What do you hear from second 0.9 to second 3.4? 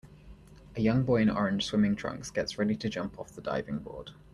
boy in orange swimming trunks gets ready to jump off